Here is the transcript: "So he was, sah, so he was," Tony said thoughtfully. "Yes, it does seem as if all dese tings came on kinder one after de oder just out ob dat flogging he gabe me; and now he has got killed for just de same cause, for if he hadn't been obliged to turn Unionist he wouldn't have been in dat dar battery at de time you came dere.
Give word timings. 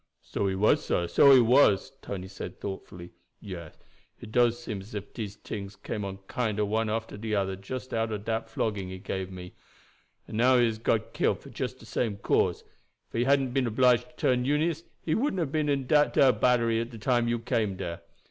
"So 0.23 0.47
he 0.47 0.55
was, 0.55 0.83
sah, 0.83 1.05
so 1.05 1.31
he 1.31 1.39
was," 1.39 1.91
Tony 2.01 2.27
said 2.27 2.59
thoughtfully. 2.59 3.11
"Yes, 3.39 3.77
it 4.19 4.31
does 4.31 4.57
seem 4.57 4.81
as 4.81 4.95
if 4.95 5.03
all 5.03 5.11
dese 5.13 5.35
tings 5.35 5.75
came 5.75 6.03
on 6.03 6.17
kinder 6.25 6.65
one 6.65 6.89
after 6.89 7.17
de 7.17 7.35
oder 7.35 7.55
just 7.55 7.93
out 7.93 8.11
ob 8.11 8.25
dat 8.25 8.49
flogging 8.49 8.89
he 8.89 8.97
gabe 8.97 9.29
me; 9.29 9.53
and 10.27 10.37
now 10.37 10.57
he 10.57 10.65
has 10.65 10.79
got 10.79 11.13
killed 11.13 11.39
for 11.39 11.51
just 11.51 11.77
de 11.77 11.85
same 11.85 12.17
cause, 12.17 12.63
for 13.11 13.17
if 13.17 13.21
he 13.21 13.23
hadn't 13.25 13.53
been 13.53 13.67
obliged 13.67 14.09
to 14.09 14.15
turn 14.15 14.43
Unionist 14.43 14.85
he 15.03 15.13
wouldn't 15.13 15.39
have 15.39 15.51
been 15.51 15.69
in 15.69 15.85
dat 15.85 16.13
dar 16.15 16.33
battery 16.33 16.79
at 16.81 16.89
de 16.89 16.97
time 16.97 17.27
you 17.27 17.37
came 17.37 17.75
dere. 17.77 18.01